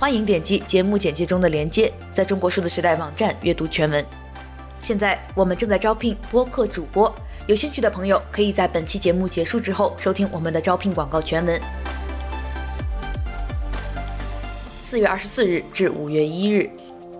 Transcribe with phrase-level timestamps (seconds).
[0.00, 4.02] 欢迎点击节目简介中的连接，在中国数字时代网站阅读全文。
[4.80, 7.14] 现在我们正在招聘播客主播。
[7.46, 11.60] 有兴趣的朋友可以在本期节目结束之后收听我们的招聘广告全文。
[14.80, 16.70] 四月二十四日至五月一日，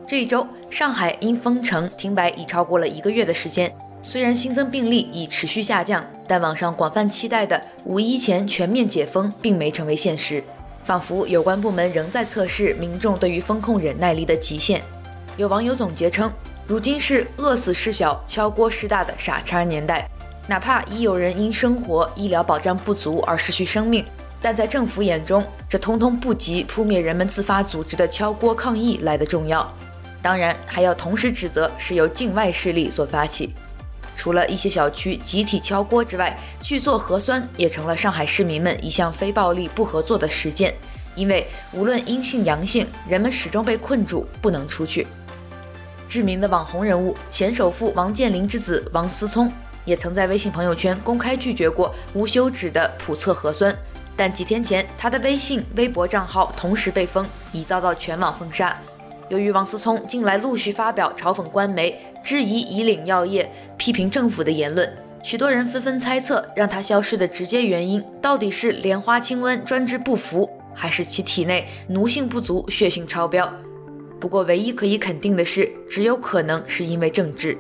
[0.09, 3.71] 这一周上海因封城停摆已超过了一个月的时间。
[4.02, 10.43] 虽然新增病例已持续下降，但网上广泛期待的五一前全面解封并没成为现实，
[10.84, 14.83] 仿佛有关部门仍在测试民众对于封控忍耐力的极限。
[15.37, 16.30] 有网友总结称，
[16.66, 20.09] 如今是饿死事小、敲锅事大的傻叉年代。
[20.46, 24.05] 哪怕已有人因生活医疗保障不足而失去生命，
[24.43, 29.73] 但在政府眼中，这通通不及扑灭人们自发组织的敲锅抗议来的重要。
[30.21, 33.55] 当然，还要同时指责是由境外势力所发起。
[34.21, 40.74] 除了一些小区集体敲锅之外，拒做核酸也成了上海市民们一项非暴力不合作的实践。
[41.15, 45.07] 因为无论阴性阳性，人们始终被困住，不能出去。
[46.07, 49.51] 知名的网红人物前首富王健林之子王思聪。
[49.87, 53.74] 也曾在微信朋友圈公开拒绝过无休止的普测核酸，
[54.15, 58.79] 但几天前他的微信、微博账号同时被封，已遭到全网封杀。
[59.31, 64.93] 由于王思聪近来陆续发表嘲讽官媒、质疑以岭药业、批评政府的言论，
[65.23, 73.49] 许多人纷纷猜测，让他消失的直接原因到底是莲花清瘟专治不服，还是其体内奴性不足、血性超标？
[74.19, 77.56] 不过，唯一可以肯定的是，只有可能是因为政治。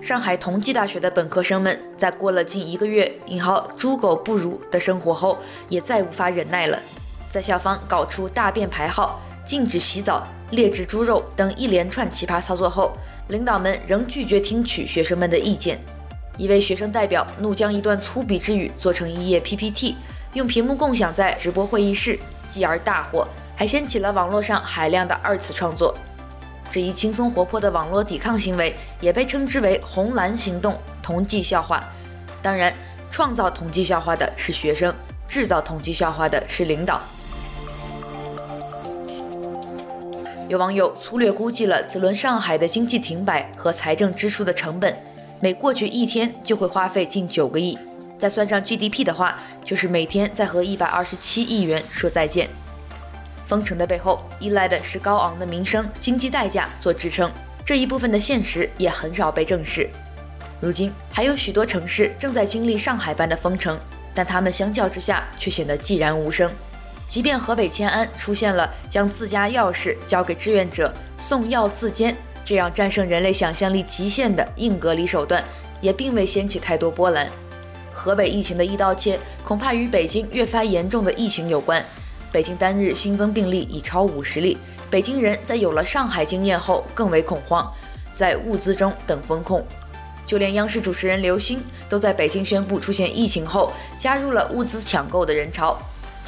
[0.00, 5.36] 上海同济大学的本科生们在过了近一个月“引号猪狗不如”的生活后，
[5.68, 6.82] 也再无法忍耐了。
[7.30, 12.92] 在校方搞出大便排号、禁止洗澡、劣质猪肉等一连串奇葩操作后，
[13.28, 15.80] 领导们仍拒绝听取学生们的意见。
[16.36, 19.94] 一位学生代表怒将一段粗鄙之语做成一页 PPT，
[20.32, 25.94] 用屏幕共享在直播会议室，继而大火，还掀起了网络上海量的二次创作。
[26.68, 31.88] 这一轻松活泼的网络抵抗行为也被称之为“红蓝行动”、“同济笑话”。
[32.42, 32.74] 当然，
[33.08, 34.92] 创造同济笑话的是学生，
[35.28, 37.00] 制造同济笑话的是领导。
[40.50, 45.00] 有网友粗略估计了此轮上海的经济停摆和财政支出的成本，
[45.38, 47.78] 每过去一天就会花费近九个亿，
[48.18, 52.48] 再算上 GDP 的话，就是每天在和一百二十七亿元说再见。
[53.46, 57.30] 封城的背后依赖的是高昂的民生经济代价做支撑，
[57.64, 59.88] 这一部分的现实也很少被正视。
[60.60, 63.78] 如今还有许多城市正在经历上海般的封城，
[64.12, 66.50] 但他们相较之下却显得寂然无声。
[67.10, 75.42] 即便河北迁安出现了将自家钥匙交给志愿者送药自监这样战胜人类想象力极限的硬隔离手段，
[75.80, 77.28] 也并未掀起太多波澜。
[77.92, 81.84] 河北疫情的一刀切，恐怕与北京越发严重的疫情有关。
[82.30, 84.56] 北京单日新增病例已超五十例，
[84.88, 87.68] 北京人在有了上海经验后更为恐慌，
[88.14, 89.66] 在物资中等封控。
[90.24, 95.76] 就连央视主持人刘星都在北京宣布出现疫情后，加入了物资抢购的人潮。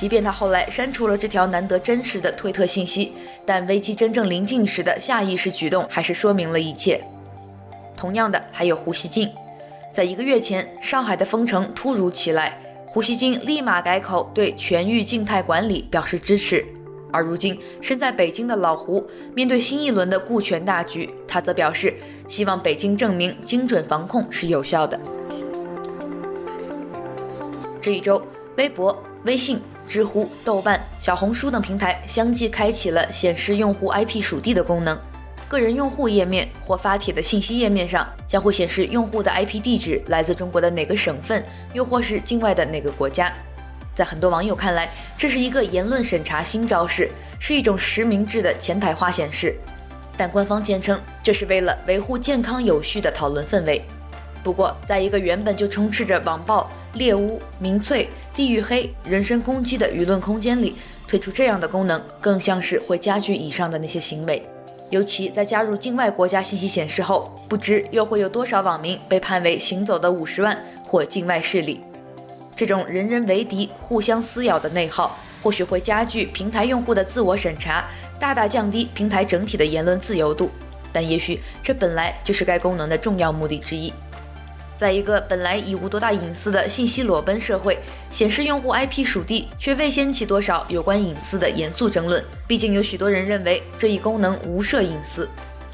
[0.03, 3.13] 即便他后来删除了这条难得真实的推特信息，
[3.47, 7.01] 但危机真正临近时的下意识举动还是说明了一切。
[7.97, 9.31] 同样的，还有胡锡进，
[9.93, 12.59] 在一个月前，上海的封城突如其来。
[12.85, 16.67] 胡锡进立马改口，对全域静态管理表示支持。
[17.12, 21.95] 而如今身在北京的老胡，面对新一轮的顾全大局，他则表示
[22.27, 24.99] 希望北京证明精准防控是有效的。
[27.81, 28.21] 这一周，
[28.57, 34.99] 微博、微信、知乎、豆瓣、小红书等平台相继开启了显示用户 IP 属地的功能。
[35.49, 41.44] 个人用户页面或发帖的信息页面上将会显示用户的 IP 地址来自中国的哪个省份，
[41.75, 43.31] 又或是境外的哪个国家。
[43.94, 49.55] 在很多网友看来，这是一个言论审查新招式，是一种实名制的前台化显示。
[50.17, 53.85] 但官方坚称这是为了维护健康有序的讨论氛围。
[54.43, 60.75] 不过，在一个原本就充斥着网暴、猎污、民粹、地域黑、人身攻击的舆论空间里，
[61.09, 64.43] 推出这样的功能，更像是会加剧以上的那些行为。
[64.91, 71.81] 尤其在加入境外国家信息显示后，不知又会有多少网民被判为行走的五十万或境外势力。
[72.55, 77.83] 这种人人为敌、互相撕咬的内耗，或许会加剧平台用户的自我审查，
[78.21, 80.50] 大大降低平台整体的言论自由度。
[80.93, 83.91] 但也许这本来就是该功能的重要目的之一。
[84.82, 87.79] 在一个本来已无多大隐私的信息裸奔社会，
[88.11, 92.20] 显示用户 IP 属地却未掀起多少有关隐私的严肃争论。
[92.49, 95.29] 毕竟有许多人认为这一功能无涉隐私。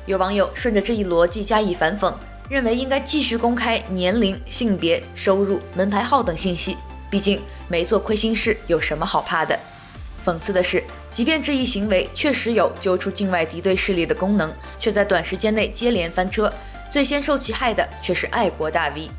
[0.05, 2.13] 有网友顺着这一逻辑加以反讽，
[2.51, 6.77] 认为应该继续公开年龄、性别、收入、门牌号等信息。
[7.09, 9.59] 毕竟没做亏心事，有什么好怕的？
[10.23, 16.53] 讽刺的是，即便这一行为确实有揪出境外敌对势力的功能，却在短时间内接连翻车。
[16.91, 19.11] 最先受其害的却是爱国大 V，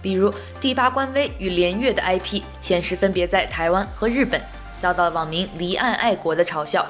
[0.00, 4.40] 比如第八官微与连月的 IP 显示分别在台湾和日本，
[4.80, 6.86] 遭到网民离岸爱国的嘲笑。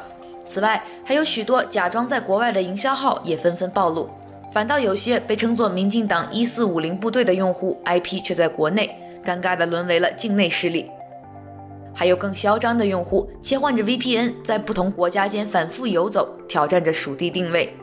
[0.46, 4.10] 此外，还有许多假装在国外的营销号也纷纷暴露，
[4.52, 10.90] 反倒有些被称作民进党一四五零部队的用户 IP 却在国内，尴尬地沦为了境内势力。
[11.94, 17.74] 还有更嚣张的用户切换着 VPN，在不同国家间反复游走，挑战着属地定位。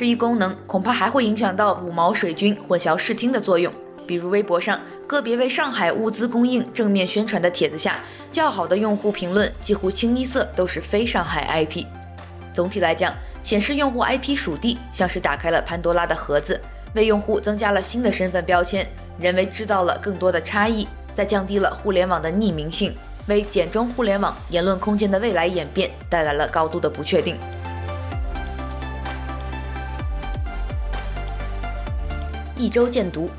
[0.00, 3.70] 这一功能恐怕还会影响到五毛水军混淆视听的作用，
[4.06, 7.98] 比如微博上个别为上海物资供应正面宣传的帖子下，
[8.32, 11.84] 较好的用户评论几乎清一色都是非上海 IP。
[12.54, 13.12] 总体来讲，
[13.42, 16.58] 显示用户 IP 属地像是打开了潘多拉的盒子，
[16.94, 18.88] 为用户增加了新的身份标签，
[19.18, 22.96] 人为制造了更多的差异，再降低了互联网的匿名性，
[23.26, 27.36] 为简中互联网言论空间的未来演变带来了高度的不确定。
[32.60, 33.30] 一周见毒，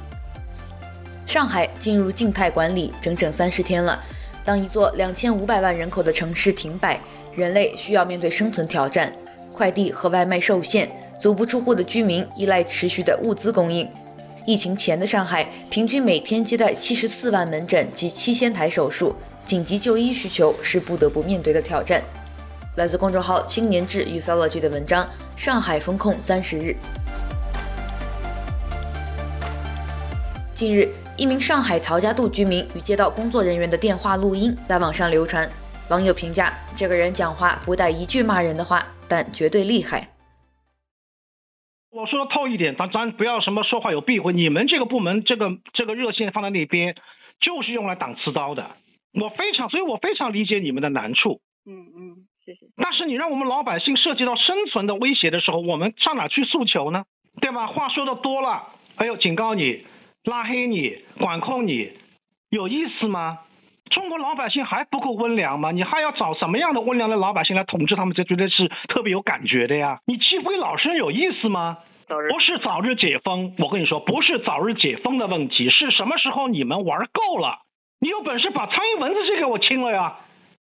[1.27, 4.03] 上海进入静态管理整整三十天了。
[4.43, 6.99] 当一座两千五百万人口的城市停摆，
[7.35, 9.13] 人类需要面对生存挑战，
[9.53, 10.89] 快递和外卖受限，
[11.19, 13.87] 足不出户的居民依赖持续的物资供应。
[14.47, 19.15] 疫情前的上海，平均每天接待七十四万门诊及七千台手术，
[19.45, 22.01] 紧急就医需求是不得不面对的挑战。
[22.77, 26.75] 来自公众号“青年志 Usology” 的文章：上海封控三十日。
[30.61, 30.85] 近日，
[31.17, 35.49] 一名上海曹家渡居民与街道工作人员的电话录音在网上流传。
[35.89, 38.77] 网友评价，这个人讲话不带一句骂人的话，
[39.09, 40.07] 但绝对厉害。
[41.89, 44.33] 我说的透一点，咱咱不要什么说话有避讳。
[44.33, 46.93] 你们这个部门，这个这个热线放在那边，
[47.39, 48.69] 就是用来挡刺刀的。
[49.19, 51.41] 我非常，所以我非常理解你们的难处。
[51.65, 52.67] 嗯嗯，谢谢。
[52.77, 57.05] 但是你让我们老百姓涉及到生存的威胁的时候，我们上哪去诉求呢？
[57.41, 57.65] 对吧？
[57.65, 58.67] 话说的多了，
[58.97, 59.87] 哎呦，警告你。
[60.23, 61.91] 拉黑你，管控你，
[62.51, 63.39] 有意思吗？
[63.89, 65.71] 中国老百姓还不够温良吗？
[65.71, 68.13] 你还要找什么样的温良的老百姓来统治他们？
[68.13, 69.99] 这绝对是特别有感觉的呀！
[70.05, 71.79] 你欺负老实人有意思吗？
[72.07, 77.59] 不是早日解封，我跟你说，不是早日解封的问题，是什么时候你们玩够了？
[77.99, 80.17] 你有本事把苍蝇蚊子先给我清了呀！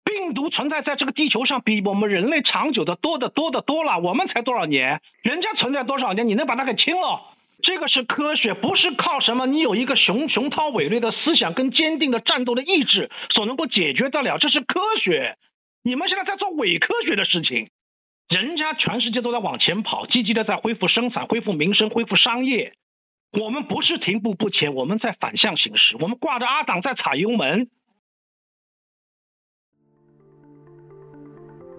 [0.04, 5.00] 病毒存在在这个地球上比我们人类长久的多得多得多了，我们才多少年？
[5.22, 6.28] 人家存在多少年？
[6.28, 7.22] 你能把它给清了？
[7.64, 14.38] 这个是科学，不是靠什么你有一个雄雄韬伟略的思想跟坚定的战斗的意志所能够解决得了。
[14.38, 15.38] 这是科学，
[15.84, 17.70] 你们现在在做伪科学的事情。
[18.30, 22.74] 人家全世界都在往前跑，积极的在恢复生产、恢复民生、恢复商业。
[23.40, 27.68] 我们不是停步不前，我们在反向行驶，我们挂着阿党在踩油门。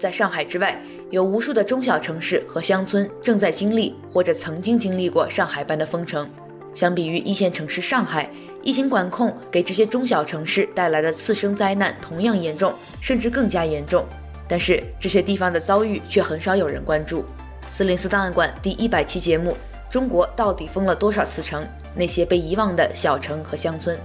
[0.04, 6.28] 在上海之外，有无数的中小城市和乡村正在经历或者曾经经历过上海般的封城。
[6.74, 8.30] 相比于一线城市上海，
[8.62, 14.04] 疫情管控给这些中小城市带来的次生灾难同样严重，甚至更加严重。
[14.46, 17.24] 但是这些地方的遭遇却很少有人关注。
[17.70, 19.56] 四零四档案馆第一百期节目：
[19.88, 21.66] 中国到底封了多少次城？
[21.96, 23.98] 那些被遗忘的小城和乡村。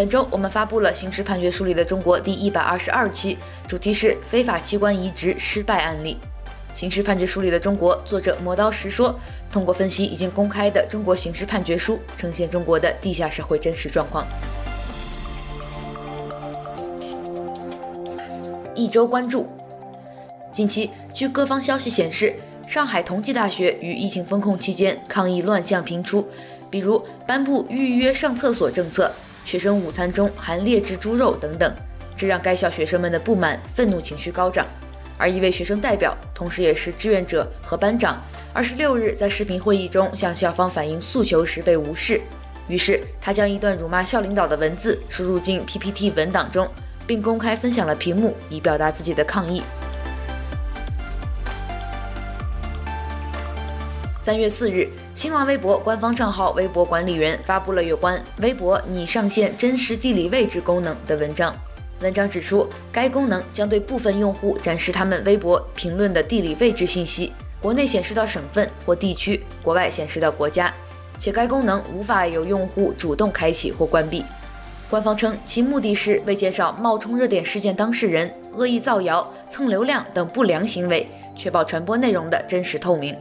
[0.00, 3.36] 本周我们发布了《刑事判决书里的中国》第一百二十二期，
[3.68, 6.16] 主题是非法器官移植失败案例。
[6.78, 9.14] 《刑事判决书里的中国》作者磨刀石说，
[9.52, 14.26] 通过分析已经公开的中国刑事判决书，呈现中国的地下社会真实状况。
[18.74, 19.46] 一周关注：
[20.50, 22.34] 近期，据各方消息显示，
[22.66, 26.26] 上海同济大学于疫情封控期间抗议乱象频出，
[26.70, 29.12] 比如颁布预约上厕所政策。
[29.50, 31.74] 学生午餐中含劣质猪肉等等，
[32.16, 34.64] 这让该校学生们的不满、愤怒情绪高涨。
[35.18, 42.20] 而一位学生代表，同时也是志愿者和班长，二十六日在视频会议中向校方反映诉求时被无视，
[42.68, 46.68] 于是他将一段辱骂校领导的文字输入进 PPT 文档中，
[47.04, 49.64] 并公开分享了屏幕，以表达自己的抗议。
[54.20, 54.88] 三月四日。
[55.20, 61.54] 新浪微博官方账号微博管理员发布了有关微博拟上线真实地理位置功能的文章。
[62.00, 70.72] 文章指出，该功能将对部分用户展示他们微博评论的地理位置信息，国内显示到省份或地区，国外显示到国家，
[71.18, 74.24] 且该功能无法由用户主动开启或关闭。
[74.88, 83.14] 官方称，其目的是为减少冒充热点事件当事人、恶意造谣、蹭流量等不良行为，确保传播内容的真实透明。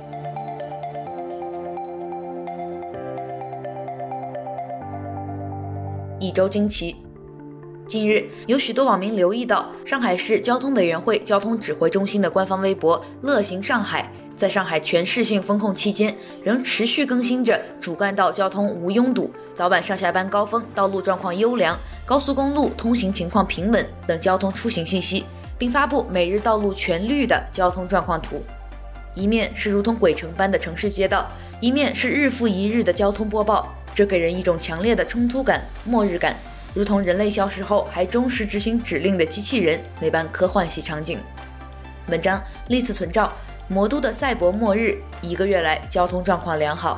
[6.40, 6.96] 周惊奇，
[7.86, 25.26] 近日有许多网民留意到上海市交通委员会交通指挥中心的官方微博“乐行上海”在上海全市性封控期间，仍持续更新着主干道交通无拥堵、早晚上下班高峰道路状况优良、高速公路通行情况平稳等交通出行信息，
[25.58, 28.42] 并发布每日道路全绿的交通状况图。
[29.14, 31.28] 一面是如同鬼城般的城市街道，
[31.60, 33.76] 一面是日复一日的交通播报。
[33.94, 36.36] 这给人一种强烈的冲突感、末日感，
[36.74, 41.20] 如同人类消失后还忠实执行指令的机器人那般科幻系场景。
[42.08, 43.32] 文章历次存照，
[43.68, 46.98] 魔都的赛博末日，一个月来交通状况良好。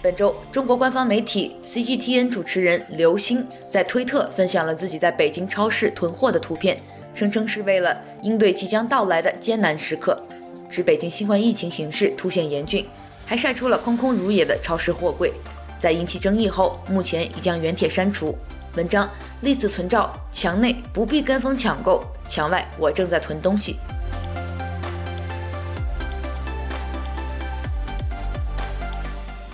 [0.00, 6.76] 本周，中国官方媒体 CGTN 主持人刘星在推特分享了自己在北京超市囤货的图片，
[7.14, 10.20] 声称是为了应对即将到来的艰难时刻。
[10.72, 12.88] 指北京新冠疫情形势凸显严峻，
[13.26, 15.30] 还晒出了空空如也的超市货柜。
[15.78, 18.34] 在引起争议后，目前已将原帖删除。
[18.74, 19.06] 文章
[19.42, 23.76] 例子存照，墙内不必跟风抢购，墙外我正在囤东西。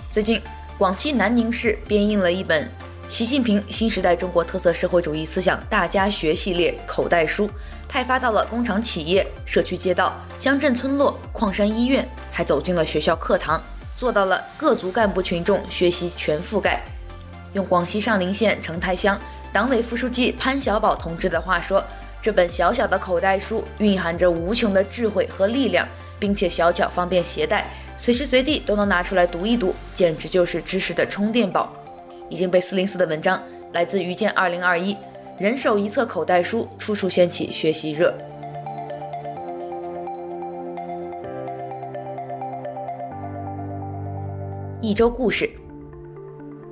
[0.09, 0.41] 最近，
[0.77, 2.63] 广西南宁市编印了一本
[3.09, 7.49] 《习近平新时代中国特色社会主义思想大家学》系列口袋书。
[7.89, 13.61] 派发到了工厂、企业、社区街道、乡镇、村落、矿山、医院，还走进了学校课堂，
[13.97, 16.83] 做到了各族干部群众学习全覆盖。
[17.53, 19.19] 用广西上林县成台乡
[19.51, 21.83] 党委副书记潘小宝同志的话说
[22.21, 25.87] ：“这本小小的口袋书蕴含着无穷的智慧和力量，
[26.19, 27.67] 并且小巧方便携带，
[27.97, 31.73] 随时随地都能拿出来读一读，简直就是知识的充电宝。”
[32.29, 33.41] 已经被四零四的文章
[33.73, 34.95] 来自于建二零二一。
[35.39, 38.13] 人手一册口袋书，处处掀起学习热。
[44.81, 45.49] 一周故事。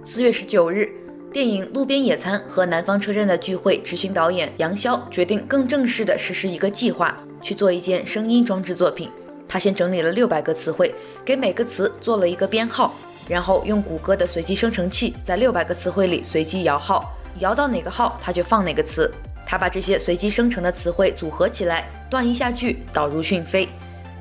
[0.04, 0.90] 四月十九日，
[1.32, 9.10] 电影《路边野餐》和南方车站的聚会执行导演杨潇决定更正式的实施一个计划，去做一件声音装置作品。
[9.48, 10.94] 他先整理了六百个词汇，
[11.24, 12.94] 给每个词做了一个编号，
[13.30, 17.14] 然后用谷歌的随机生成器在六百个词汇里随机摇号。
[17.40, 19.14] 摇到哪个号，他就放哪个词。
[19.46, 23.68] 他把这些随机生成的词汇组合起来，断一下句，导入讯飞。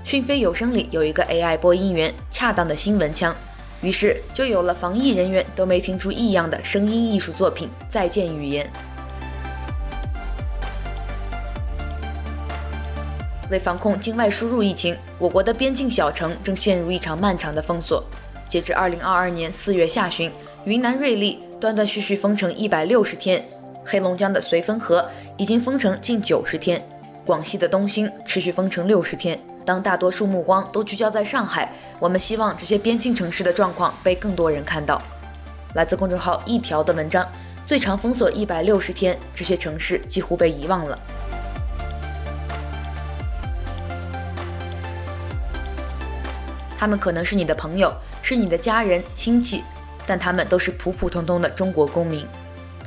[0.04, 3.35] 讯飞有声里有一个 AI 播音员，恰当的新闻腔，
[3.80, 8.64] 于是就有了防疫人员都没听出异样的声音艺术作品《再见语言》。
[13.50, 18.04] 为防控境外输入疫情，我国的边境小城正陷入一场漫长的封锁。
[18.46, 20.30] 截至二零二二年四月下旬，
[20.64, 21.40] 云南瑞丽。
[21.58, 23.42] 断断续续封城一百六十天，
[23.82, 25.08] 黑龙江的绥芬河
[25.38, 26.86] 已经封城近九十天，
[27.25, 29.38] 广西的东兴持续封城六十天。
[29.64, 35.00] 当大多数目光都聚焦在上海，我们希望这些边境城市的状况被更多人看到。
[35.75, 37.26] 来自公众号一条的文章：
[37.64, 40.98] 最长封锁一百六十天，这些城市几乎被遗忘了。
[46.78, 49.64] 他们可能是你的朋友，是你的家人亲戚。
[50.06, 52.26] 但他们都是普普通通的中国公民，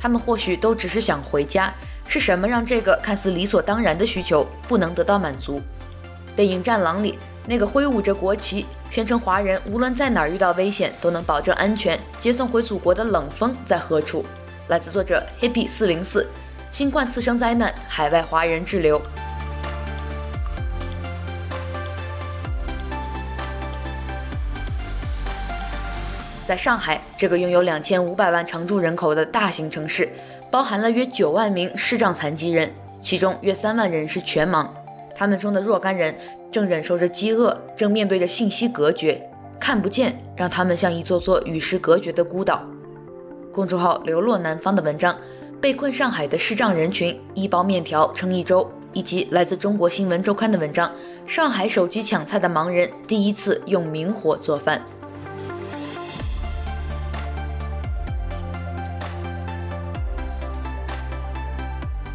[0.00, 1.72] 他们或许都只是想回家。
[2.06, 5.62] 是什么让这个看似理所当然的需求不能得到满足？
[6.34, 14.24] 电影《战狼》里那个挥舞着国旗、宣称华人无论在哪儿遇到危险都能保证安全、接送回祖国的冷锋在何处？
[14.66, 16.28] 来自作者 Happy 四零四，
[16.70, 19.00] 新冠次生灾难，海外华人滞留。
[26.50, 30.08] 在上海这个拥有两千五百万常住人口的大型城市，
[30.50, 34.66] 包含了约九万名视障残疾人，其中约三万人是全盲。
[35.14, 36.12] 他们中的若干人
[36.50, 39.30] 正忍受着饥饿，正面对着信息隔绝，
[39.60, 42.66] 看不见，让他们像一座座与世隔绝的孤岛。
[43.52, 45.16] 公众号“流落南方”的文章，
[45.60, 50.92] 被困上海的视障人群一包面条撑一周，以及来自中国新闻周刊的文章，
[51.28, 54.82] 上海手机抢菜的盲人第一次用明火做饭。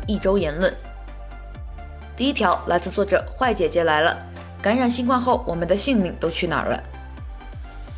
[0.08, 0.74] 一周言论。
[2.16, 4.18] 第一条来自作者坏姐姐来了，
[4.62, 6.84] 感染新冠后，我们的性命都去哪儿了？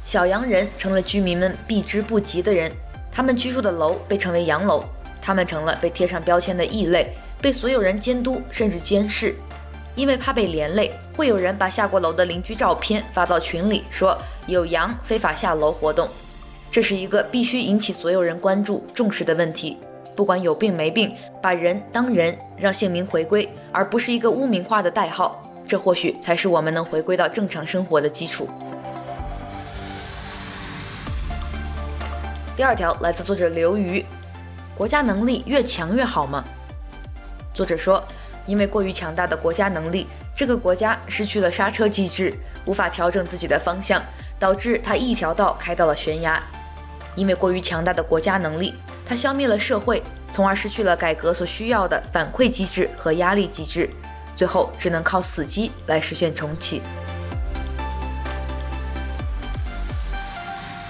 [0.03, 2.71] 小洋人成了居民们避之不及的人，
[3.11, 4.83] 他们居住的楼被称为洋楼，
[5.21, 9.35] 他们成了被贴上标签的异类，被所有人监督甚至监视。
[9.95, 16.07] 因为怕被连累，会有人把下过楼的邻居照片发到群里，说有羊非法下楼活动。
[16.71, 19.77] 这是一个必须引起所有人关注、重视的问题。
[20.17, 25.39] 不管有病没病，把人当人，让姓名回归，而不是一个污名化的代号。
[25.67, 28.49] 这或许才是我们能回归到正常生活的基础。
[32.55, 34.03] 第二条来自作者刘瑜：
[34.75, 36.43] 国家能力越强越好吗？
[37.53, 38.03] 作者说。
[38.47, 42.33] 因为过于强大的国家能力，这个国家失去了刹车机制，
[42.63, 44.01] 无法调整自己的方向，
[44.39, 46.41] 导致它一条道开到了悬崖。
[47.17, 48.73] 因为过于强大的国家能力，
[49.07, 53.89] 它消灭了社会，从而失去了改革所需要的反馈机制和压力机制，
[54.35, 56.81] 最后只能靠死机来实现重启。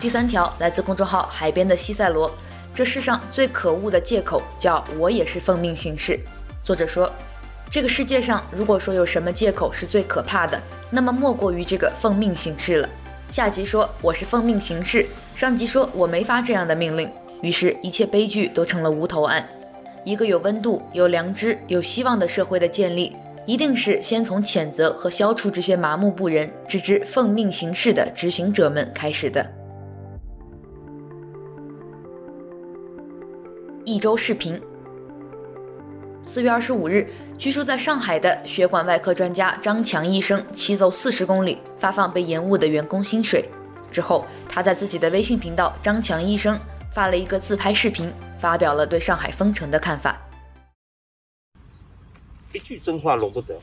[0.01, 2.31] 第三条来自公众号“海边的西塞罗”，
[2.73, 6.19] 这世上最可恶的借口叫“我也是奉命行事”。
[6.63, 7.11] 作者说。
[7.69, 10.57] 这个世界上，如果说有什么借口是最可怕的，
[10.89, 12.87] 那么莫过于这个奉命行事了。
[13.29, 15.05] 下级说我是奉命行事，
[15.35, 19.47] 上级说我没发这样的命令，于是，一切悲剧都成了无头案。
[20.03, 23.15] 一个有温度、有良知、有希望的社会的建立，
[23.45, 29.45] 一定是先从谴责和消除这些麻木不仁、只知奉命行事的执行者们开始的。
[33.83, 34.59] 一周视频。
[36.23, 43.45] 四月二十五日，居住在上海的血管外科专家张强医生骑走四十公里，发放被延误的员工薪水。
[43.89, 46.59] 之后，他在自己的微信频道“张强医生”
[46.93, 50.19] 发了一个自拍视频，发表了对上海封城的看法。
[52.53, 53.59] 一句真话容不得，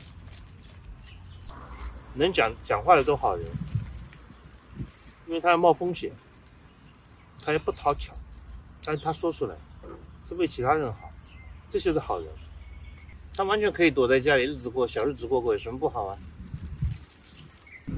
[2.13, 3.45] 能讲讲话的都好人，
[5.27, 6.11] 因为他要冒风险，
[7.41, 8.13] 他也不讨巧，
[8.85, 9.55] 但是他说出来
[10.29, 11.11] 是为其他人好，
[11.69, 12.27] 这就是好人。
[13.33, 16.17] 他完全可以躲在家里日子过，小日子过过，有什么不好啊？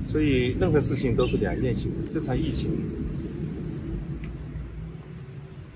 [0.10, 2.12] 所以任何事情都是两面性的。
[2.12, 2.72] 这场疫情，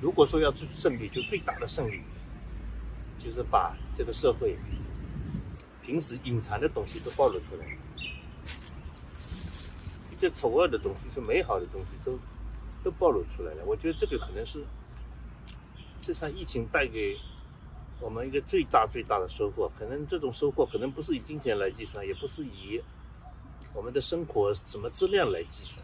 [0.01, 2.01] 如果说要最胜利，就最大的胜利，
[3.19, 4.57] 就是把这个社会
[5.83, 7.65] 平时隐藏的东西都暴露出来，
[10.11, 12.19] 一些丑恶的东西，是美好的东西，都
[12.83, 13.63] 都暴露出来了。
[13.65, 14.65] 我觉得这个可能是
[16.01, 17.15] 这场疫情带给。
[18.03, 22.81] 我们一个最大最大的收获，可能这种收获可能不是以金钱来计算，也不是以
[23.75, 25.77] 我们的生活什么质量来计算。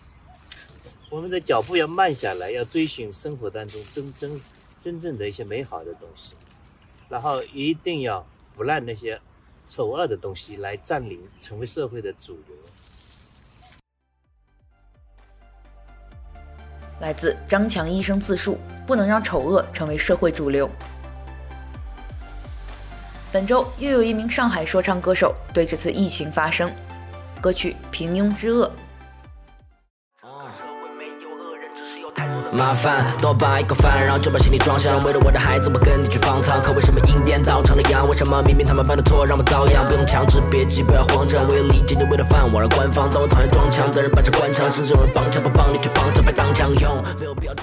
[1.09, 4.41] 我们的脚步要慢下来，要追寻生活当中真真
[4.83, 6.33] 真正的一些美好的东西，
[7.07, 8.25] 然后一定要
[8.57, 9.19] 不让那些
[9.69, 12.55] 丑恶的东西来占领，成为社会的主流。
[16.99, 20.69] 来自张强医生自述：不能让丑恶成为社会主流。
[23.31, 26.69] 本周又有一名上海说唱歌手对这次疫情发声，
[27.41, 28.67] 歌曲《平庸之恶》。
[32.51, 35.03] 麻烦多扒一个饭，然后就把行李装箱。
[35.03, 36.61] 为了我的孩子，我跟你去方舱。
[36.61, 38.07] 可为什么阴颠倒成了阳？
[38.07, 39.85] 为什么明明他们犯的错，让我遭殃？
[39.85, 41.47] 不用强制，别急，不要慌张。
[41.47, 43.09] 为了理解，你为了饭碗而官方。
[43.11, 47.03] 但我讨厌装腔的人把这关枪，甚至有人绑枪不帮你去帮着，白当枪用。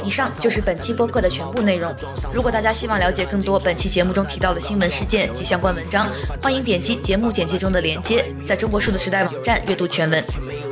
[0.04, 1.94] 以上就是本期播客的全部内容。
[2.32, 6.06] 如果大家希望了解更多本期节目中提到的新闻事件及相关文章，
[6.42, 10.22] 欢迎点击节目简介中的链接，在中国数字时代网站阅读全文。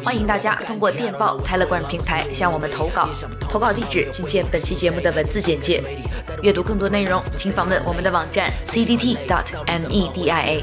[0.05, 3.09] 欢迎大家通过电报 Telegram 平台向我们投稿，
[3.49, 5.83] 投稿地址请见本期节目的文字简介。
[6.43, 10.62] 阅读更多内容，请访问我们的网站 cdt.media。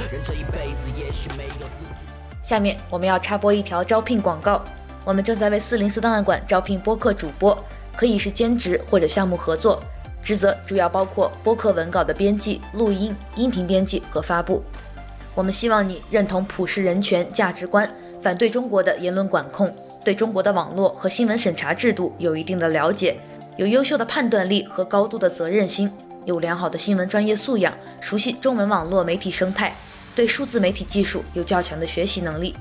[2.44, 4.62] 下面我们要插播一条招聘广告，
[5.06, 7.58] 我们正在为四零四档案馆招聘播客主播，
[7.96, 9.82] 可以是兼职或者项目合作，
[10.22, 14.62] 职责主要包括播客文稿的编辑、录音、音频编辑和发布。
[15.34, 17.90] 我们希望你认同普世人权价值观。
[18.22, 23.18] 反对中国的言论管控，对中国的网络和新闻审查制度有一定的了解，
[23.58, 25.92] 有优秀的判断力和高度的责任心，
[26.26, 29.76] 有良好的新闻专业素养，熟悉中文网络媒体生态，
[30.16, 32.56] 对数字媒体技术有较强的学习能力。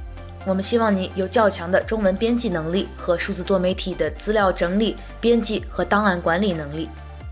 [0.47, 6.88] 我们希望你有较强的中文编辑能力和数字多媒体的资料整理、编辑和档案管理能力。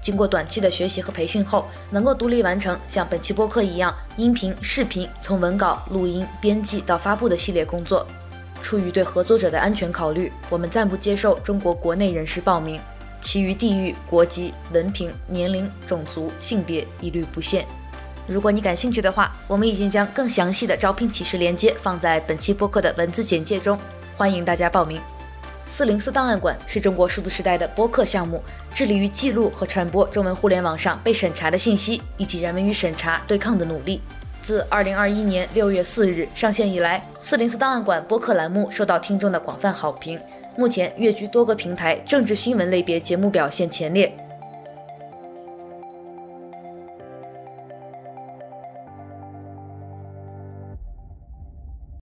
[0.06, 8.06] 经过短期的学习和培训后，能够独立完成像本期播客一样音频、视频从文稿、录音、编辑到发布的系列工作。
[8.62, 12.80] 出于对合作者的安全考虑，我们暂不接受中国国内人士报名，
[13.20, 17.66] 其余地域、国籍、文凭、年龄、种族、性别一律不限。
[18.28, 23.76] 如果你感兴趣的话，我们已经将更详细的招聘启事链接放在本期播客的文字简介中，
[24.16, 25.00] 欢迎大家报名。
[25.68, 28.40] 四零四档案馆是中国数字时代的播客项目，
[28.72, 34.00] 致力于记录和传播中文互联网上被审查的信息，以及人们与审查对抗的努力。
[34.40, 40.16] 自二零二一年六月四日上线以来，四零四档案馆播客栏目受到听众的广泛好评，
[40.56, 44.16] 目前跃居多个平台政治新闻类别节目表现前列。